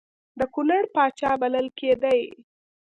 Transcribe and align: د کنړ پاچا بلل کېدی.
د 0.39 0.41
کنړ 0.53 0.83
پاچا 0.95 1.31
بلل 1.41 1.67
کېدی. 1.79 2.21